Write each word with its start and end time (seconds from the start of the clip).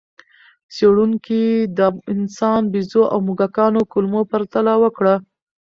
څېړونکي 0.75 1.41
د 1.77 1.79
انسان، 2.13 2.61
بیزو 2.71 3.01
او 3.13 3.17
موږکانو 3.27 3.81
کولمو 3.91 4.21
پرتله 4.31 4.73
وکړه. 4.83 5.15